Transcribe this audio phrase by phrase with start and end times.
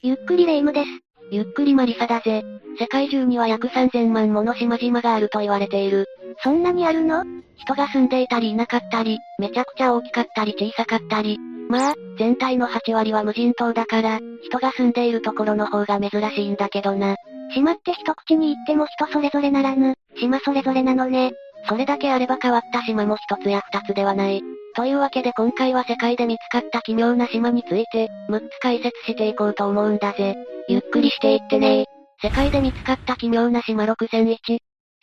[0.00, 0.86] ゆっくりレ夢ムです。
[1.32, 2.44] ゆっくりマリサだぜ。
[2.78, 6.06] 世界中には約3000万もの島々があると言われている。
[6.44, 7.24] そんなにあるの？
[7.56, 11.36] 人が住んでいたりいなかったり、めちゃくちゃ大きかったり小さかったり。
[11.68, 17.16] まあ、全体の8割は無人島だから、人が住んでいるところの方が珍しいんだけどな。
[17.52, 21.32] 島って一口に言っても人それぞれならぬ、島それぞれなのね。
[21.68, 24.42] それだけあれば変わった島も一つや二つではない。
[24.78, 30.36] というわけで今回は世界で見つかった奇妙な島について、6つ解説していこうと思うんだぜ。
[30.68, 31.86] ゆっくりしていってね
[32.22, 34.38] 世界で見つかった奇妙な島6001。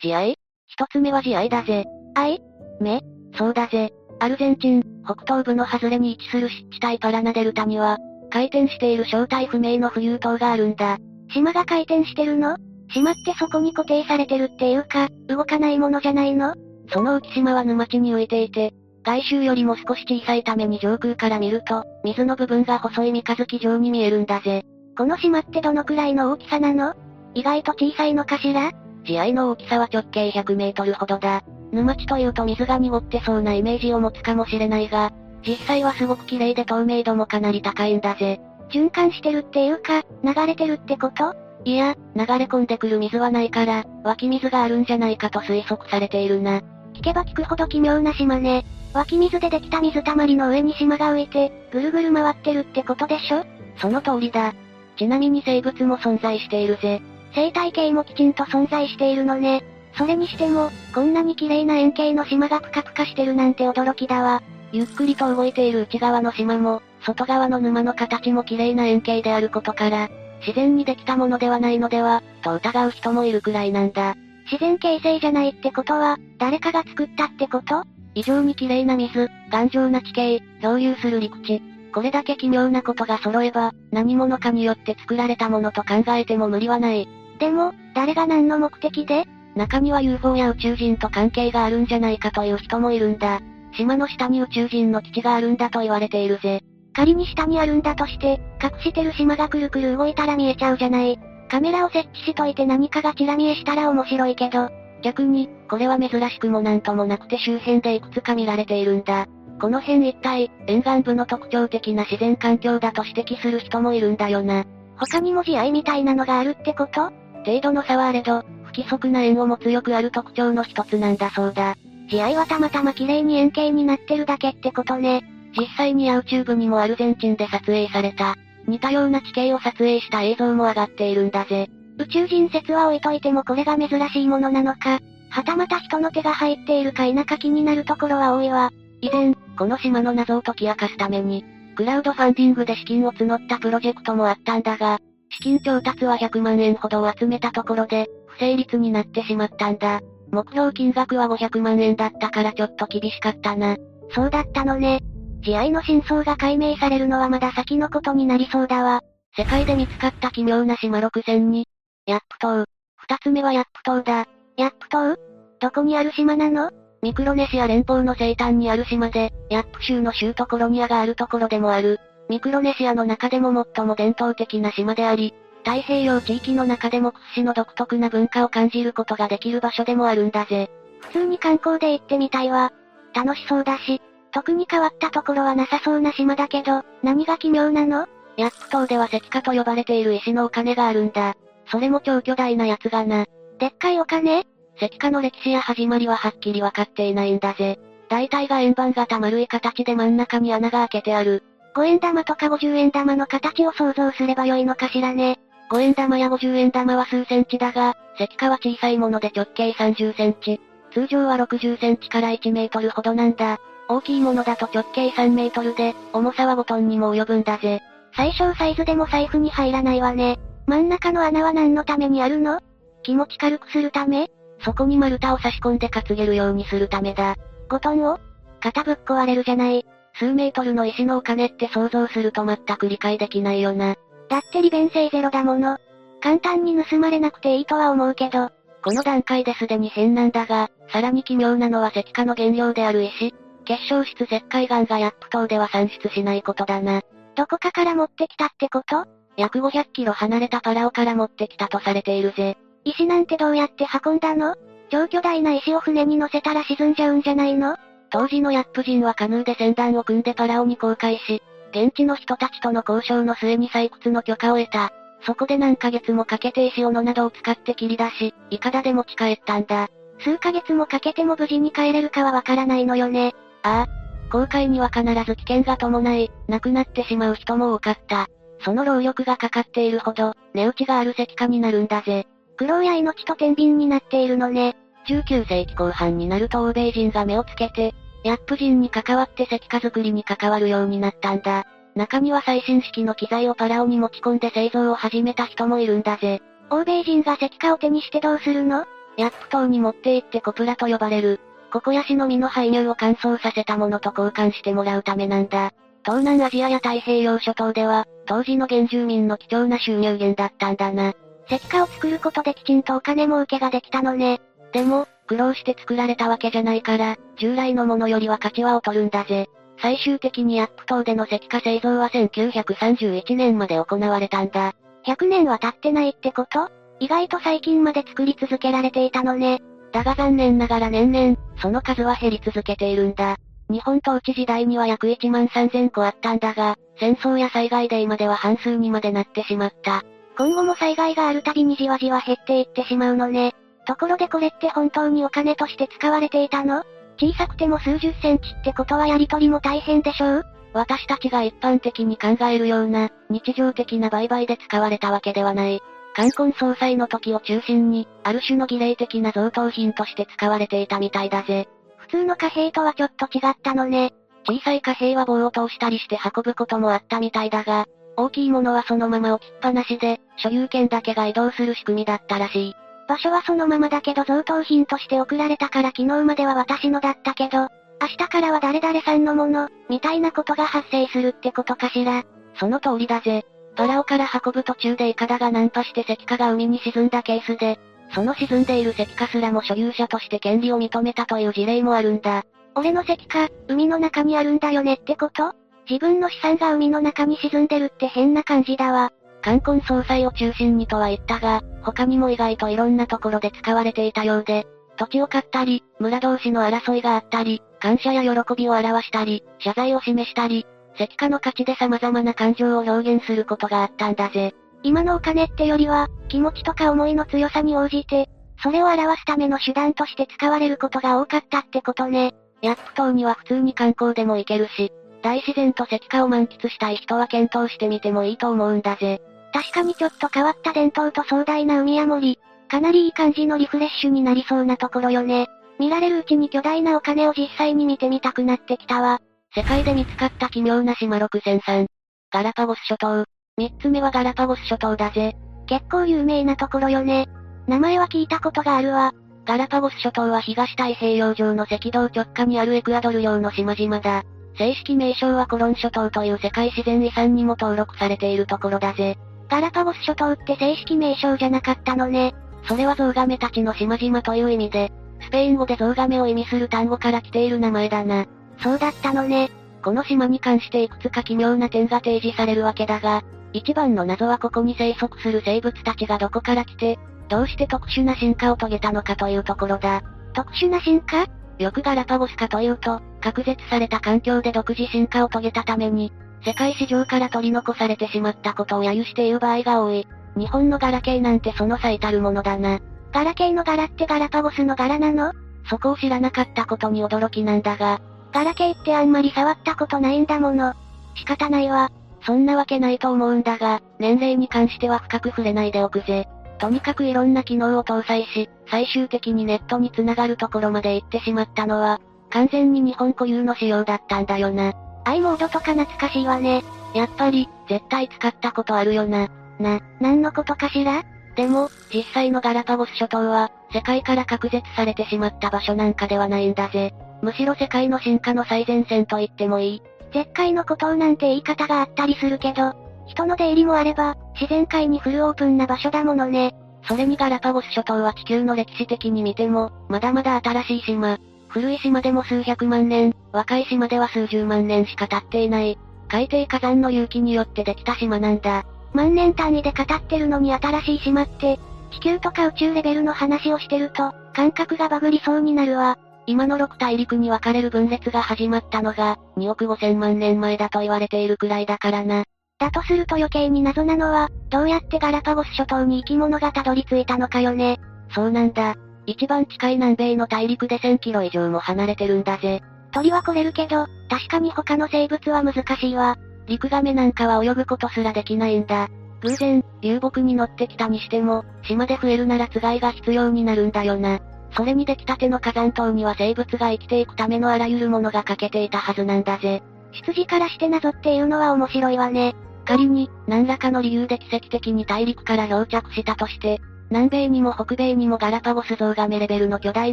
[0.02, 1.84] 慈愛一つ目は慈愛だぜ。
[2.14, 2.40] 愛
[2.80, 3.02] 目？
[3.36, 3.92] そうだぜ。
[4.18, 7.98] アルゼンチン、北東部の外れに位置する湿地帯パラナデルタには、
[8.30, 10.96] 回転している正体不明の浮遊島があるんだ。
[11.34, 12.56] 島が回転してるの？
[12.94, 16.54] 島ってそこに固定されてるっていうか、動かないものじゃないの？
[16.88, 18.72] その浮島は沼地に浮いていて、
[19.06, 24.64] 外周よりも少し小さいために上空から見ると、水の部分が細い三日月状に見えるんだぜ。
[24.98, 26.92] この島ってどのくらいの大きさなの？
[27.32, 28.72] 意外と小さいのかしら？
[29.04, 31.44] 慈愛の大きさは直径100メートルほどだ。
[31.70, 35.12] 沼地というと水が濁ってそうなイメージを持つかもしれないが、
[35.46, 38.40] 実際はすごく綺麗で透明度もかなり高いんだぜ。
[38.70, 41.36] 循環してるっていうか、流れてるってこと？
[41.64, 46.62] いや、流れ込んでくる水はないから、湧き水があるんじゃないかと推測されているな。
[46.96, 48.64] 聞けば聞くほど奇妙な島ね。
[48.94, 53.44] 湧き水でできた水たまりの上に島が浮いて、ぐるぐる回ってるってことでしょ？
[53.76, 54.54] その通りだ。
[54.96, 57.02] ちなみに生物も存在しているぜ。
[57.34, 59.62] 生態系もきちんと存在しているのね。
[59.98, 64.42] それにしても、こんなに綺麗な円形の島がプカプカしてるなんて驚きだわ。
[64.72, 70.08] ゆっくりと動いている内側の島も、外側の沼の形も綺麗な円形であることから、
[70.40, 74.16] 自然にできたものではないのでは、と疑う人もいるくらいなんだ。
[74.50, 77.82] 自然形成じゃないってことは、誰かが作ったってこと？
[78.14, 81.60] 異常に綺麗な水、頑丈な地形、漂流する陸地。
[81.92, 87.08] これだけ奇妙なことが揃えば、何者かによって作られたものと考えても無理はない。
[87.38, 89.24] でも、誰が何の目的で？
[89.54, 93.40] 中には UFO や宇宙人と関係があるんじゃないかという人もいるんだ。
[93.76, 96.62] 島の下に宇宙人の基地があるんだと言われているぜ。
[96.94, 101.18] 仮に下にあるんだとして、隠してる島がくるくる動いたら見えちゃうじゃない。
[101.48, 104.70] カメラを設置しといて何かがチラ見えしたら面白いけど、
[105.02, 109.26] 逆に、これは珍しくもなんともなくて周辺でいくつか見られているんだ。
[109.60, 114.64] この辺一帯、沿岸部の特徴的な自然環境だと指摘する人もいるんだよな。
[114.96, 117.10] 他にも慈愛みたいなのがあるってこと？
[117.44, 121.76] 程度の差はあれど、不規則な円を持つよくある特徴の一つなんだそうだ。
[122.10, 125.22] 慈愛はたまたま綺麗に円形になってるだけってことね。
[125.56, 128.36] 実際に YouTube にもアルゼンチンで撮影された。
[128.66, 131.68] 似たような地形を撮影した映像も上がっているんだぜ。
[131.98, 135.00] 宇宙人説は置いといてもこれが珍しいものなのか、
[135.30, 138.70] はたまた人の手が入っているか否か気になるところは多いわ。
[139.00, 141.44] 以前、この島の謎を解き明かすために、
[141.76, 144.98] クラウドファンディングで資金を募ったプロジェクトもあったんだが、
[145.30, 150.00] 資金調達は100万円ほどを集めたところで、不成立になってしまったんだ。
[150.30, 153.76] 目標金額は500万円だったからちょっと厳しかったな。
[154.10, 155.00] そうだったのね。
[155.46, 159.02] 慈愛の真相が解明されるのはまだ先のことになりそうだわ。
[159.36, 161.64] 世界で見つかった奇妙な島6002。
[162.06, 162.64] ヤップ島。
[162.96, 164.26] 二つ目はヤップ島だ。
[164.56, 165.16] ヤップ島
[165.60, 166.72] どこにある島なの？
[167.00, 172.00] ミクロネシア連邦の西端にある島で、ヤップ州の州都コロニアがあるところでもある。
[172.28, 175.32] ミクロネシアの中でも最も伝統的な島であり、
[175.64, 180.70] 太平洋地域の中でも屈指の独特な文化を感じることができる場所でもあるんだぜ。
[181.02, 182.72] 普通に観光で行ってみたいわ。
[183.14, 184.02] 楽しそうだし、
[184.36, 188.06] 特に変わったところはなさそうな島だけど、何が奇妙なの？
[188.36, 191.34] ヤップ島では石化と呼ばれている石のお金があるんだ。
[191.70, 193.24] それも超巨大なやつがな。
[193.58, 194.44] でっかいお金？
[194.76, 197.78] 石化の歴史や始まりははっきりわかっていないんだぜ。
[198.10, 201.42] 大体が円盤型丸い形で真ん中に穴が開けてある。
[201.74, 205.38] 5円玉とか50円玉の形を想像すればよいのかしらね。
[205.72, 210.60] 5円玉や50円玉は数センチだが、石化は小さいもので直径30センチ。
[210.92, 213.58] 通常は60センチから1メートルほどなんだ。
[213.88, 217.82] 大きいものだと直径3メートルで、重さは5トンにも及ぶんだぜ。
[218.16, 220.38] 最小サイズでも財布に入らないわね。
[220.66, 222.60] 真ん中の穴は何のためにあるの？
[223.02, 224.30] 気持ち軽くするため？
[224.64, 227.36] そこに丸太を差し込んで担げるようにするためだ。
[227.68, 228.18] 5トンを？
[228.60, 229.86] 肩ぶっ壊れるじゃない。
[230.14, 233.96] 数メートルの石のお金って想像すると全く理解できないよな。
[234.28, 235.78] だって利便性ゼロだもの。
[236.20, 238.50] 簡単に盗まれなくていいとは思うけど。
[238.82, 243.34] この段階ですでに変なんだが、さらに奇妙なのは石化の原料である石。
[243.66, 247.02] 結晶質石灰岩がヤップ島では産出しないことだな。
[247.34, 249.04] どこかから持ってきたってこと？
[249.36, 252.56] 約500キロ離れたパラオから持ってきたとされているぜ。
[252.84, 254.54] 石なんてどうやって運んだの？
[254.88, 257.76] 超巨大な石を船に乗せたら沈んじゃうんじゃないの？
[258.10, 261.42] 当時のヤップ人はカヌーで船団を組んでパラオに航海し、
[261.72, 264.92] 現地の人たちとの交渉の末に採掘の許可を得た。
[265.26, 269.88] そこで何ヶ月もかけて石斧などを使って切り出し、イカダで持ち帰ったんだ。
[270.20, 273.34] 数ヶ月もかけても無事に帰れるかはわからないのよね。
[273.66, 273.86] ああ。
[274.30, 278.28] 航海には必ず危険が伴い、亡くなってしまう人も多かった。
[278.60, 282.26] その労力がかかっているほど、値打ちがある石化になるんだぜ。
[282.56, 284.76] 苦労や命と天秤になっているのね。
[285.08, 291.64] 19世紀後半になると欧米人が目をつけて、ヤップ人に関わって石化作りに関わるようになったんだ。
[291.94, 296.40] 中には最新式の機材をパラオに持ち込んで製造を始めた人もいるんだぜ。
[296.70, 298.84] 欧米人が石化を手にしてどうするの？
[299.16, 301.40] ヤップ島に持って行ってコプラと呼ばれる、
[301.76, 305.72] ココヤシの実の排乳を乾燥させたものと交換してもらうためなんだ。
[306.06, 311.12] 東南アジアや太平洋諸島では、当時の原住民の貴重な収入源だったんだな。
[311.50, 314.40] 石化を作ることできちんとお金儲けができたのね。
[314.72, 319.46] でも、苦労して作られたわけじゃないから、従来のものよりは価値は劣るんだぜ。
[319.82, 324.72] 最終的にアップ島での石化製造は1931年まで行われたんだ。
[325.06, 326.70] 100年は経ってないってこと？
[327.00, 329.60] 意外と最近まで作り続けられていたのね。
[329.92, 333.36] だが残念ながら年々、その数は減り続けているんだ。
[333.68, 340.02] 日本統治時代には約1万3000個あったんだが、戦争や災害で今では半数にまでなってしまった。
[340.38, 343.54] 今後も災害があるたびにじわじわ減っていってしまうのね。
[343.86, 346.84] ところでこれって本当にお金として使われていたの？
[347.18, 350.44] 小さくても数十センチってことはやり取りも大変でしょう？
[350.74, 355.80] 私たちが一般的に考えるような、日常的な売買で使われたわけではない。
[356.16, 361.68] 冠婚葬祭の時を中心に、ある種の儀礼的な贈答品として使われていたみたいだぜ。
[361.98, 364.14] 普通の貨幣とはちょっと違ったのね。
[364.48, 367.84] 小さい貨幣は棒を通したりして運ぶこともあったみたいだが、
[368.16, 372.74] 大きいものはそのまま置きっぱなしで、所有権だけが移動する仕組みだったらしい。
[373.08, 377.68] 場所はそのままだけど贈答品として送られたから昨日までは私のだったけど、
[378.00, 382.24] 明日からは誰々さんのもの、みたいなことが発生するってことかしら。
[382.58, 383.44] その通りだぜ。
[383.76, 387.78] パラオから運ぶ途中でイカダがナンパして石化が海に沈んだケースで、
[388.14, 392.44] その沈んでいる石化すらも所有者として権利を認めたという事例もあるんだ。
[392.74, 395.52] 俺の石化、海の中にあるんだよねってこと？
[395.88, 399.12] 自分の資産が海の中に沈んでるって変な感じだわ。
[399.42, 414.54] 冠婚葬祭を中心にとは言ったが、他にも意外といろんなところで使われていたようで、土地を買ったり、村同士の争いがあったり、感謝や喜びを表したり、謝罪を示したり、石化の価値で様々な感情を表現することがあったんだぜ。
[414.82, 418.28] 今のお金ってよりは、気持ちとか思いの強さに応じて、
[418.62, 422.34] それを表すための手段として使われることが多かったってことね。
[422.62, 429.20] ヤップ島には普通に観光でも行けるし、大自然と石化を満喫したい人は検討してみてもいいと思うんだぜ。
[429.52, 432.38] 確かにちょっと変わった伝統と壮大な海や森、
[432.68, 435.48] かなりいい感じのリフレッシュになりそうなところよね。
[435.78, 439.20] 見られるうちに巨大なお金を実際に見てみたくなってきたわ。
[439.56, 441.86] 世界で見つかった奇妙な島6003。
[442.30, 443.24] ガラパゴス諸島。
[443.56, 445.34] 三つ目はガラパゴス諸島だぜ。
[445.66, 447.26] 結構有名なところよね。
[447.66, 449.14] 名前は聞いたことがあるわ。
[449.46, 454.24] ガラパゴス諸島は東太平洋上の赤道直下にあるエクアドル領の島々だ。
[454.58, 459.16] 正式名称はコロン諸島という世界自然遺産にも登録されているところだぜ。
[459.48, 462.34] ガラパゴス諸島って正式名称じゃなかったのね。
[462.68, 464.92] それはゾウガメたちの島々という意味で、
[465.22, 468.26] スペイン語でゾウガメを意味する単語から来ている名前だな。
[468.62, 469.50] そうだったのね。
[469.82, 473.22] この島に関していくつか奇妙な点が提示されるわけだが、
[473.52, 480.02] 一番の謎はここに生息する生物たちがどこから来て、どうして特殊な進化を遂げたのかというところだ。
[480.32, 481.26] 特殊な進化？
[481.58, 486.12] よくガラパゴスかというと、隔絶された環境で独自進化を遂げたために、
[486.44, 490.06] 世界市場から取り残されてしまったことを揶揄して言う場合が多い。
[490.36, 492.80] 日本のガラケーなんてその最たるものだな。
[493.12, 495.32] ガラケーのガラってガラパゴスのガラなの？
[495.68, 498.00] そこを知らなかったことに驚きなんだが。
[498.36, 500.74] ガラケーってあんまり触ったことないんだもの。
[501.14, 501.90] 仕方ないわ。
[502.20, 506.28] そんなわけないと思うんだが、年齢に関しては深く触れないでおくぜ。
[506.58, 514.74] とにかくいろんな機能を搭載し、最終的にネットに繋がるところまで行ってしまったのは、完全に日本固有の仕様だったんだよな。
[515.06, 516.62] i モードとか懐かしいわね。
[516.94, 519.28] やっぱり、絶対使ったことあるよな。
[519.58, 521.04] な、何のことかしら？
[521.36, 526.94] でも、実際のガラパゴス諸島は、世界から隔絶されてしまった場所なんかではないんだぜ。
[527.22, 529.82] むしろ世界の進化の最前線と言ってもいい。
[530.12, 532.74] 絶海の孤島なんて言い方があったりするけど、
[533.06, 536.54] 人の出入りもあれば、自然界にフルオープンな場所だものね。
[536.88, 541.18] それにガラパゴス諸島は地球の歴史的に見ても、まだまだ新しい島。
[541.48, 545.78] 古い島でも数百万年、若い島では数十万年しか経っていない。
[546.08, 548.64] 海底火山の隆起によってできた島なんだ。
[548.92, 551.58] 万年単位で語ってるのに新しい島って、
[551.92, 555.98] 地球とか宇宙レベルの話をしてると、感覚がバグりそうになるわ。
[556.26, 562.24] 今の6大陸に分かれる分裂が始まったのが、2億5千万年前だと言われているくらいだからな。
[562.58, 567.78] だとすると余計に謎なのは、どうやってガラパゴス諸島に生き物がたどり着いたのかよね。
[568.10, 568.74] そうなんだ。
[569.06, 572.62] 一番近い南米の大陸で1000キロ以上も離れてるんだぜ。
[572.92, 576.16] 鳥は来れるけど、確かに他の生物は難しいわ。
[576.46, 578.88] リクガメなんかは泳ぐことすらできないんだ。
[579.26, 584.20] 偶然、流木に乗ってきたにしても、島で増えるならつがいが必要になるんだよな。
[584.52, 589.62] それに出来たての火山島には生物が生きていくためのあらゆるものが欠けていたはずなんだぜ。
[589.92, 592.34] 出自からして謎っていうのは面白いわね。
[592.64, 599.92] 仮に、何らかの理由で奇跡的に大陸から漂着したとして、南米にも北米にもガラパゴスゾウガメレベルの巨大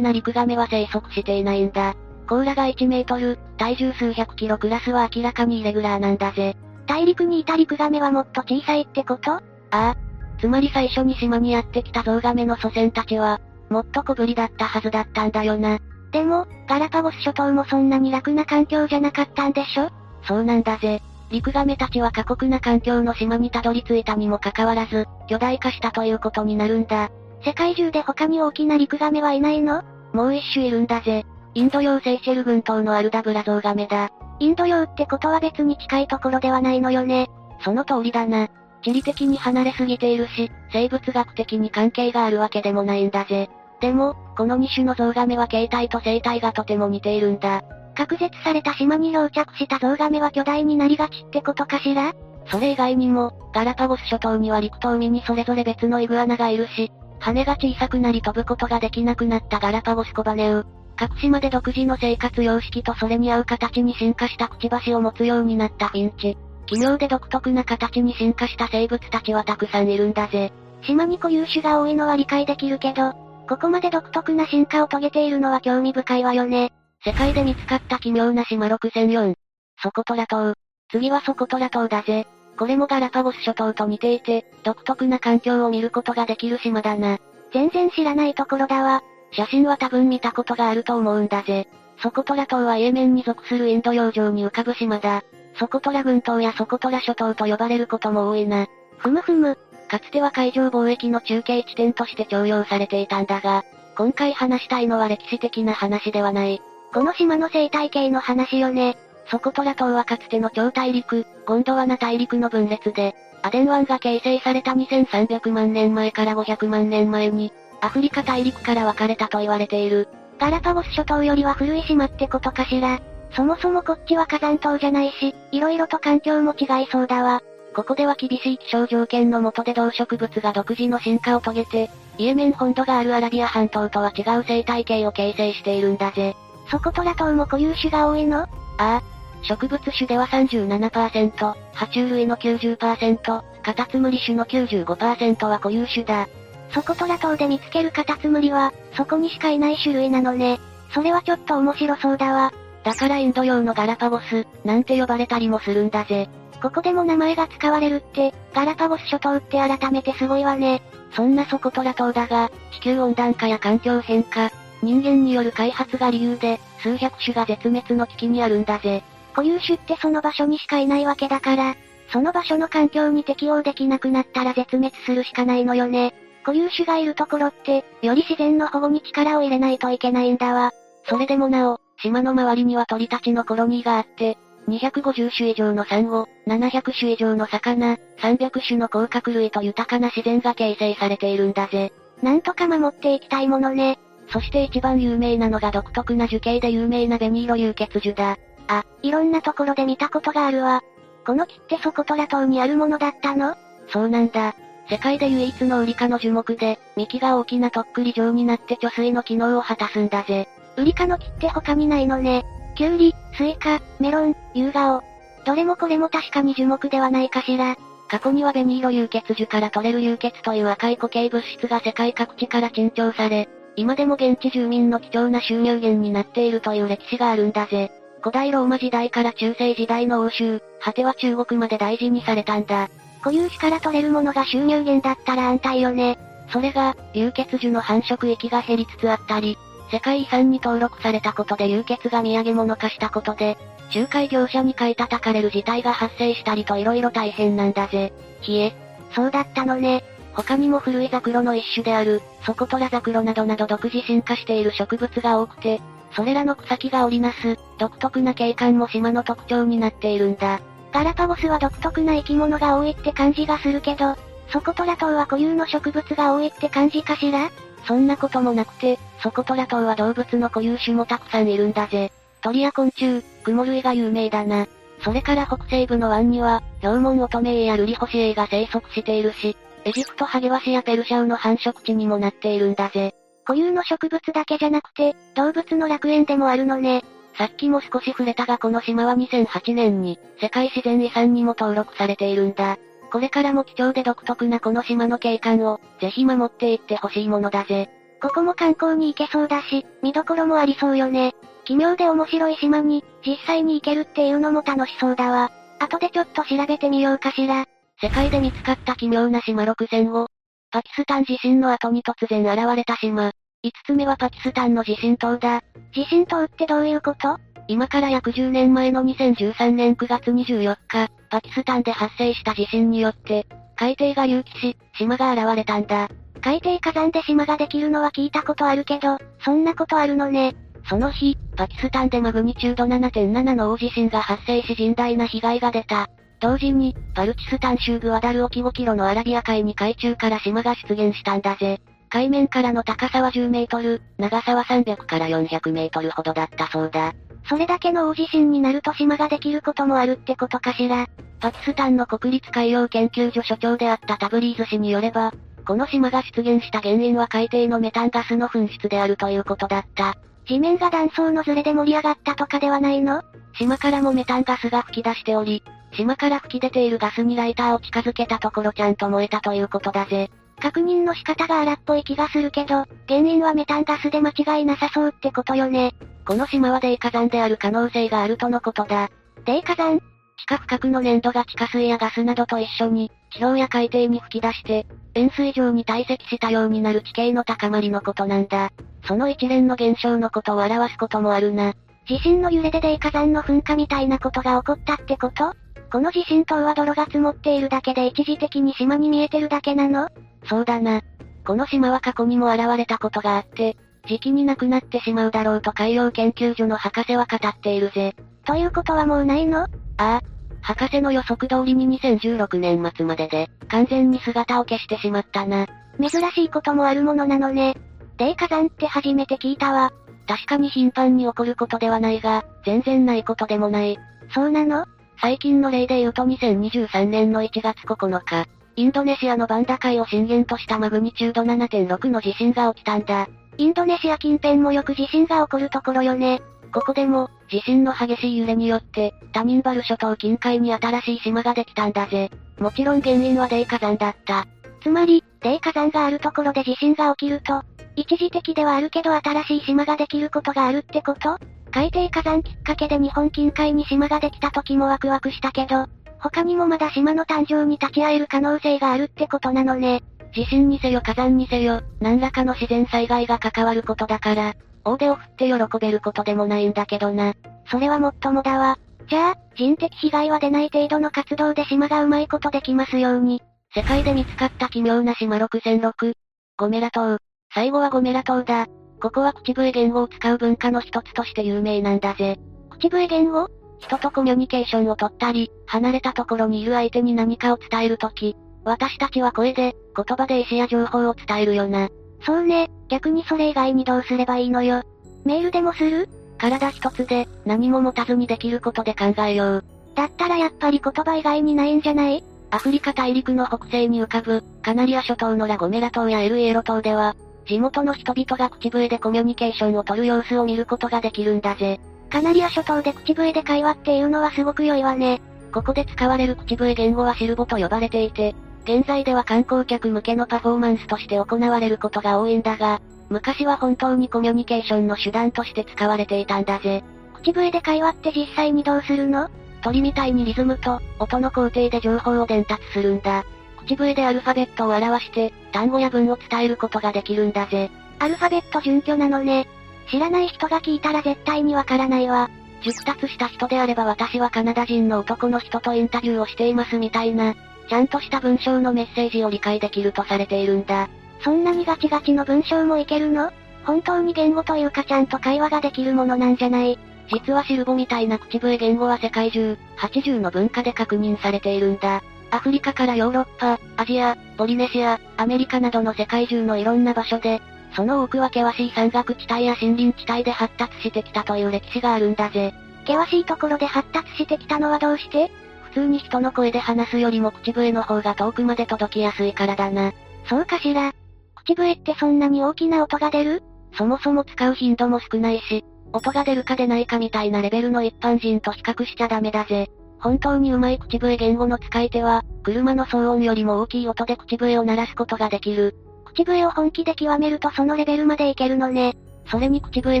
[0.00, 1.94] な陸ガメは生息していないんだ。
[2.28, 6.56] 甲羅が1メートル、体重数百キロクラスは明らかにイレギュラーなんだぜ。
[6.86, 9.32] 大陸にいた陸ガメはもっと小さいってこと？
[9.32, 9.96] ああ。
[10.38, 15.78] つまり最初に島にやってきたゾウガメの祖先たちは、もっと小ぶりだったはずだったんだよな。
[16.12, 19.90] でも、ガラパゴス諸島もそんなに楽な環境じゃなかったんでしょ？
[20.26, 21.00] そうなんだぜ。
[21.30, 27.10] 陸亀たちは過酷な環境の島にたどり着いたにもかかわらず、巨大化したということになるんだ。
[27.44, 29.82] 世界中で他に大きな陸亀はいないの？
[30.12, 31.24] もう一種いるんだぜ。
[31.54, 34.10] インド洋セイシェル群島のアルダブラゾウガメだ。
[34.40, 37.28] インド洋ってことは別に近いところではないのよね。
[37.60, 38.48] その通りだな。
[38.82, 43.48] 地理的に離れすぎているし、生物学的に関係があるわけでもないんだぜ。
[43.80, 47.62] でも、この2種のゾウガメは形態と生態がとても似ているんだ。
[47.96, 52.12] 隔絶された島に漂着したゾウガメは巨大になりがちってことかしら？
[52.46, 60.66] それ以外にも、ガラパゴス諸島には陸と海にそれぞれ別のイグアナがいるし、羽が小さくなり飛ぶことができなくなったガラパゴスコバネウ。
[60.96, 66.36] 各島で独自の生活様式とそれに合う形に進化したくちばしを持つようになったフィンチ。
[66.66, 70.52] 奇妙で独特な形に進化した生物たちはたくさんいるんだぜ。
[70.82, 73.12] 島に固有種が多いのは理解できるけど、
[73.48, 76.72] ここまで独特な進化を遂げているのは興味深いわよね。
[77.04, 79.34] 世界で見つかった奇妙な島6004。
[79.82, 80.54] ソコトラ島。
[80.90, 82.26] 次はソコトラ島だぜ。
[82.56, 87.18] これもガラパゴス諸島と似ていて、独特な環境を見ることができる島だな。
[87.52, 89.02] 全然知らないところだわ。
[89.34, 91.68] 写真は多分見たことがあると思うんだぜ。
[92.02, 95.22] ソコトラ島はイエメンに属するインド洋上に浮かぶ島だ。
[95.58, 98.66] ソコトラ群島やソコトラ諸島と呼ばれることも多いな。
[98.98, 99.58] ふむふむ。
[99.88, 103.64] かつては海上貿易の中継地点として重用されていたんだが、
[103.96, 106.60] 今回話したいのは歴史的な話ではない。
[106.92, 108.96] この島の生態系の話よね。
[109.30, 117.52] ソコトラ島はかつての超大陸、ゴンドワナ大陸の分裂で、アデン湾が形成された2300万年前から500万年前に、
[117.84, 120.08] アフリカ大陸から分かれたと言われている。
[120.38, 122.98] ガラパゴス諸島よりは古い島ってことかしら。
[123.36, 127.42] そもそもこっちは火山島じゃないし、色々と環境も違いそうだわ。
[127.74, 136.34] ここでは厳しい気象条件の下で動植物が独自の進化を遂げて、イエメン本土があるアラビア半島とは違う生態系を形成しているんだぜ。
[136.70, 138.44] ソコトラ島も固有種が多いの？
[138.44, 138.48] あ
[138.78, 139.02] あ。
[139.42, 141.34] 植物種では37%、
[141.74, 146.26] 爬虫類の90%、カタツムリ種の95%は固有種だ。
[146.74, 150.58] ソコトラ島で見つけるカタツムリは、そこにしかいない種類なのね。
[150.92, 152.52] それはちょっと面白そうだわ。
[152.82, 156.28] だからインド洋のガラパゴス、なんて呼ばれたりもするんだぜ。
[156.60, 160.82] ここでも名前が使われるって、ガラパゴス諸島って改めてすごいわね。
[161.14, 164.50] そんなソコトラ島だが、地球温暖化や環境変化、
[164.82, 169.04] 人間による開発が理由で、数百種が絶滅の危機にあるんだぜ。
[169.32, 171.76] 固有種ってその場所にしかいないわけだから、
[172.12, 176.14] その場所の環境に適応できなくなったら絶滅するしかないのよね。
[176.44, 180.72] 固有種がいるところって、より自然の保護に力を入れないといけないんだわ。
[181.08, 191.92] それでもなお、島の周りには鳥たちのコロニーがあって、250種以上のサンゴ、700種以上の魚、300種の甲殻類と豊かな自然が形成されているんだぜ。
[192.22, 193.98] なんとか守っていきたいものね。
[194.30, 198.38] そして一番有名なのが独特な樹形で有名なベニイロ竜血樹だ。
[198.68, 200.82] あ、いろんなところで見たことがあるわ。
[201.26, 203.56] この木ってソコトラ島にあるものだったの？
[203.88, 204.54] そうなんだ。
[204.88, 210.48] 世界で唯一のウリ科の樹木で、幹が大きなとっくり状になって貯水の機能を果たすんだぜ。
[210.76, 212.44] ウリ科の木って他にないのね。
[212.74, 215.02] キュウリ、スイカ、メロン、ユウガオ。
[215.46, 217.76] どれもこれも確かに樹木ではないかしら。
[218.08, 227.90] 過去にはベニーロ流血樹から取れる流血という赤い固形物質が世界各地から珍重され、今でも現地住民の貴重な収入源になっているという歴史があるんだぜ。
[228.20, 232.88] 古代ローマ時代から中世時代の欧州、果ては中国まで大事にされたんだ。
[233.24, 236.18] 固有種から取れるものが収入源だったら安泰よね。
[236.50, 239.56] それが、流血樹の繁殖域が減りつつあったり、
[239.90, 243.56] 世界遺産に登録されたことで流血が土産物化したことで、
[243.94, 248.12] 仲介業者に買い叩かれる事態が発生したりと色々大変なんだぜ。
[248.42, 248.74] ひえ。
[249.14, 250.04] そうだったのね。
[250.34, 255.80] 他にも古いザクロの一種である、ソコトラザクロなどなど独自進化している植物が多くて、
[256.12, 260.60] それらの草木が織りなす、独特な景観も島の特徴になっているんだ。
[260.94, 264.14] ガラパゴスは独特な生き物が多いって感じがするけど、
[264.48, 267.50] ソコトラ島は固有の植物が多いって感じかしら？
[267.84, 272.12] そんなこともなくて、ソコトラ島は動物の固有種もたくさんいるんだぜ。
[272.42, 274.68] 鳥や昆虫、雲類が有名だな。
[275.02, 283.14] それから北西部の湾には、ヒョウモンオトメイやルリホシエイが生息しているし、エジプトハゲワシやペルシャウの繁殖地にもなっているんだぜ。
[283.44, 287.02] 固有の植物だけじゃなくて、動物の楽園でもあるのね。
[287.36, 292.78] さっきも少し触れたがこの島は2008年に、世界自然遺産にも登録されているんだ。
[293.10, 297.90] これからも貴重で独特なこの島の景観を、ぜひ守っていってほしいものだぜ。
[298.22, 301.34] ここも観光に行けそうだし、見どころもありそうよね。
[301.64, 305.50] 奇妙で面白い島に、実際に行けるっていうのも楽しそうだわ。
[305.80, 307.66] 後でちょっと調べてみようかしら。
[308.00, 310.28] 世界で見つかった奇妙な島6000を、
[310.70, 313.32] パキスタン地震の後に突然現れた島。
[313.64, 315.62] 5つ目はパキスタンの地震島だ。
[315.94, 317.38] 地震島ってどういうこと？
[317.66, 326.10] 今から約10年前の2013年9月24日、パキスタンで発生した地震によって、海底が隆起し、島が現れたんだ。
[326.42, 330.54] 海底火山で島ができるのは聞いたことあるけど、そんなことあるのね。
[330.86, 336.10] その日、パキスタンでマグニチュード7.7の大地震が発生し甚大な被害が出た。
[336.38, 341.80] 同時に、バルチスタン州グアダル沖5キロのアラビア海に海中から島が出現したんだぜ。
[342.14, 347.12] 海面からの高さは10メートル、長さは300から400メートルほどだったそうだ。
[347.48, 351.08] それだけの大地震になると島ができることもあるってことかしら。
[351.40, 355.34] パキスタンの国立海洋研究所所長であったタブリーズ氏によれば、
[355.66, 360.14] この島が出現した原因は海底のメタンガスの噴出であるということだった。
[360.46, 363.24] 地面が断層のずれで盛り上がったとかではないの？
[363.58, 370.30] 島からもメタンガスが吹き出しており、島から吹き出ているガスにライターを近づけたところちゃんと燃えたということだぜ。
[370.64, 375.94] 確認の仕方が荒っぽい気がするけど、原因はメタンガスで間違いなさそうってことよね。
[376.26, 379.10] この島は泥火山である可能性があるとのことだ。
[379.44, 379.98] 泥火山？
[380.38, 388.70] 地下深くの粘土が地下水やガスなどと一緒に、地表や海底に吹き出して、塩水状に堆積したようになる地形の高まりのことなんだ。
[389.06, 391.74] その一連の現象のことを表すこともあるな。
[392.08, 395.52] 地震の揺れで泥火山の噴火みたいなことが起こったってこと？
[395.94, 400.08] この地震島は泥が積もっているだけで一時的に島に見えてるだけなの？
[400.44, 401.02] そうだな。
[401.46, 403.76] この島は過去にも現れたことがあって、
[404.08, 408.16] 時期になくなってしまうだろうと海洋研究所の博士は語っているぜ。
[408.44, 409.60] ということはもうないの？
[409.60, 410.20] ああ。
[410.62, 415.68] 博士の予測通りに2016年末までで、完全に姿を消してしまったな。
[416.00, 417.76] 珍しいこともあるものなのね。
[418.16, 419.92] 泥火山って初めて聞いたわ。
[420.26, 423.96] 確かに頻繁に起こることではないが、全然ないことでもない。
[424.34, 424.86] そうなの？
[425.20, 428.46] 最近の例で言うと2023年の1月9日、
[428.76, 433.28] インドネシアのバンダ海を震源としたマグニチュード7.6の地震が起きたんだ。
[433.56, 436.42] インドネシア近辺もよく地震が起こるところよね。
[436.72, 442.30] ここでも、地震の激しい揺れによって、タニンバル諸島近海に新しい島ができたんだぜ。
[442.58, 444.46] もちろん原因は泥火山だった。
[444.82, 447.62] つまり、泥火山があるところで地震が起きると、
[447.94, 451.38] 一時的ではあるけど新しい島ができることがあるってこと？
[451.74, 455.86] 海底火山きっかけで日本近海に島ができた時もワクワクしたけど、
[456.20, 460.04] 他にもまだ島の誕生に立ち会える可能性があるってことなのね。
[460.32, 467.34] 地震にせよ火山にせよ、何らかの自然災害が関わることだから、大手を振って喜べることでもないんだけどな。
[467.68, 468.78] それはもっともだわ。
[469.08, 473.42] じゃあ、人的被害は出ない程度の活動で島がうまいことできますように。
[473.74, 476.12] 世界で見つかった奇妙な島6006。
[476.56, 477.18] ゴメラ島。
[477.52, 478.68] 最後はゴメラ島だ。
[479.04, 482.38] ここは口笛言語を使う文化の一つとして有名なんだぜ。
[482.70, 483.50] 口笛言語？
[483.78, 491.90] 人とコミュニケーションを取ったり、離れたところにいる相手に何かを伝えるとき、私たちは声で、言葉で意思や情報を伝えるよな。
[492.24, 494.82] そうね、逆にそれ以外にどうすればいいのよ。
[495.26, 496.08] メールでもする？
[496.38, 499.64] 体一つで、何も持たずにできることで考えよう。
[499.94, 502.24] だったらやっぱり言葉以外にないんじゃない？
[502.52, 507.14] アフリカ大陸の北西に浮かぶ、カナリア諸島のラゴメラ島やエルエロ島では、
[507.46, 511.80] 地元の人々が口笛でコミュニケーションを取る様子を見ることができるんだぜ。
[512.10, 515.20] カナリア諸島で口笛で会話っていうのはすごく良いわね。
[515.52, 522.80] ここで使われる口笛言語はシルボと呼ばれていて、現在では観光客向けのパフォーマンスとして行われることが多いんだが、
[523.10, 526.82] 昔は本当にコミュニケーションの手段として使われていたんだぜ。
[527.14, 529.28] 口笛で会話って実際にどうするの？
[529.62, 533.24] 鳥みたいにリズムと、音の工程で情報を伝達するんだ。
[533.66, 537.70] 口笛でアルファベットを表して、単語や文を伝えることができるんだぜ。
[537.98, 539.46] アルファベット準拠なのね。
[539.90, 542.30] 知らない人が聞いたら絶対にわからないわ。
[542.62, 547.34] 熟達した人であれば私はカナダ人の男の人とインタビューをしていますみたいな、
[547.68, 550.88] ちゃんとした文章のメッセージを理解できるとされているんだ。
[551.22, 553.32] そんなにガチガチの文章もいけるの？
[553.64, 556.78] 本当に言語というかちゃんと会話ができるものなんじゃない？
[557.08, 562.02] 実はシルボみたいな口笛言語は世界中、80の文化で確認されているんだ。
[562.34, 567.40] アフリカからヨーロッパ、アジア、ポリネシア、アメリカなどの世界中のいろんな場所で、
[567.76, 572.52] その多くは険しい山岳地帯や森林地帯で発達してきたという歴史があるんだぜ。
[572.88, 575.30] 険しいところで発達してきたのはどうして？
[575.70, 579.92] 普通に人の声で話すよりも口笛の方が遠くまで届きやすいからだな。
[580.28, 580.92] そうかしら。
[581.36, 583.44] 口笛ってそんなに大きな音が出る？
[583.78, 589.70] そもそも使う頻度も少ないし、音が出るか出ないかみたいなレベルの一般人と比較しちゃダメだぜ。
[589.98, 595.76] 本当に上手い口笛言語の使い手は、車の騒音よりも大きい音で口笛を鳴らすことができる。
[596.04, 598.96] 口笛を本気で極めるとそのレベルまでいけるのね。
[599.30, 600.00] それに口笛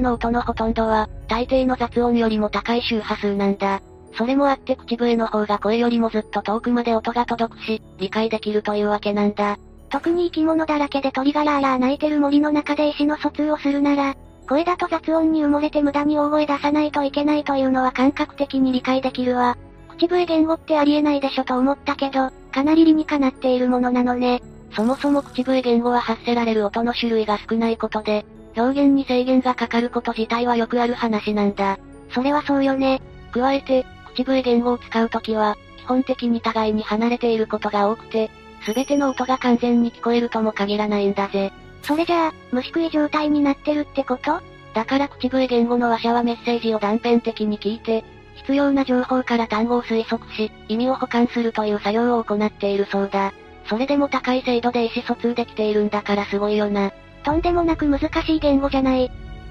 [0.00, 3.80] の音のほとんどは、大抵の雑音よりも高い周波数なんだ。
[4.16, 9.58] それもあって口笛の方が声よりもずっと遠くまで音が届くし、理解できるというわけなんだ。
[9.90, 14.14] 特に生き物だらけで鳥がラーラー鳴いてる森の中で意思の疎通をするなら、
[14.48, 19.56] 声だと雑音に埋もれて無駄に大声出さないといけないというのは感覚的に理解できるわ。
[19.96, 24.42] 口笛言語ってありえないでしょと思ったけど、かなり理にかなっているものなのね。
[24.72, 28.26] そもそも口笛言語は発せられる音の種類が少ないことで、
[28.56, 31.78] 表現に制限がかかること自体はよくある話なんだ。
[32.10, 33.00] それはそうよね。
[33.32, 38.30] 加えて、口笛言語を使うときは、基本的に互いに離れていることが多くて、
[38.64, 41.52] すべての音が完全に聞こえるとも限らないんだぜ。
[41.82, 44.40] それじゃあ、虫食い状態になってるってこと？
[44.72, 48.04] だから口笛言語の話者はメッセージを断片的に聞いて、
[48.44, 53.32] 必要な情報から単語を推測し、意味を補完するという作業を行っているそうだ。
[53.66, 56.92] それでも高い精度で意思疎通できているんだからすごいよな。
[57.22, 59.10] とんでもなく難しい言語じゃない。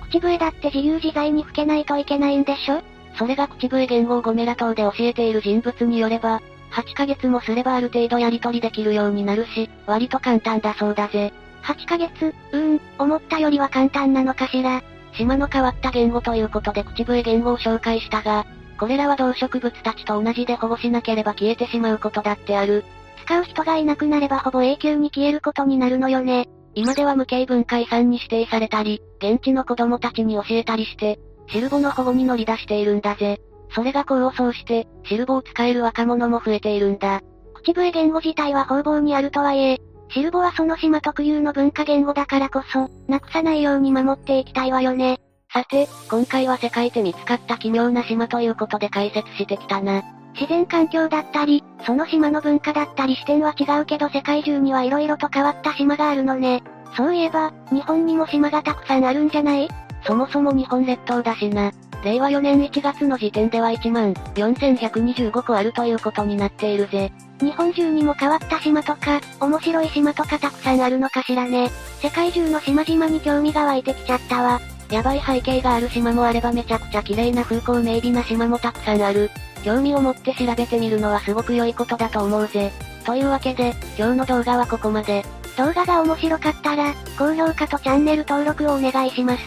[0.09, 2.81] 口笛だって自由自在に吹けないといけないんでしょ？
[3.15, 11.33] それが口笛言語をゴメラ島で教えている人物によれば、8ヶ月もすればある程度やり取りできるようになるし、割と簡単だそうだぜ。
[11.63, 14.83] 8ヶ月、うーん、思ったよりは簡単なのかしら。
[15.13, 18.45] 島の変わった言語ということで口笛言語を紹介したが、
[18.83, 22.83] これらは動植物たちと同じで保護しなければ消えてしまうことだってある。
[23.23, 26.49] 使う人がいなくなればほぼ永久に消えることになるのよね。
[26.75, 31.17] 今では無形文化遺産に指定されたり、現地の子供たちに教えたりして、
[31.47, 33.39] シルボの保護に乗り出しているんだぜ。
[33.73, 37.21] それが功を奏して、シルボを使える若者も増えているんだ。
[37.53, 39.77] 口笛言語自体は方々にあるとはいえ、
[40.09, 45.21] シルボはその島特有の文化言語だからこそ、なくさないように守っていきたいわよね。
[45.53, 50.01] さて、今回は世界で見つかった奇妙な島ということで解説してきたな。
[50.33, 56.63] 自然環境だったり、その島の文化だったり視点は違うけど世界中には色々と変わった島があるのね。
[56.97, 59.69] そういえば、日本にも島がたくさんあるんじゃない？
[60.07, 61.71] そもそも日本列島だしな。
[62.03, 67.11] 令和4年1月の時点では1万4125個あるということになっているぜ。
[67.39, 71.69] 日本中にも変わった島とか、面白い島とかたくさんあるのかしらね。
[72.01, 74.59] 世界中の島々に興味が湧いてきちゃったわ。
[74.93, 79.31] やばい背景がある島もあればめちゃくちゃ綺麗な風光明媚な島もたくさんある。
[79.63, 82.71] 興味を持って調べてみるのはすごく良いことだと思うぜ。
[83.03, 85.25] というわけで、今日の動画はここまで。
[85.57, 89.39] 動画が面白かったら、高評価とチャンネル登録をお願いします。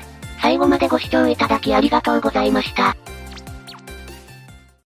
[0.42, 2.96] 最後までご視聴いただきありがとうございました。